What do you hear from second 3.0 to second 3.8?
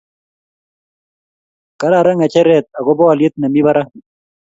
olyet ne mi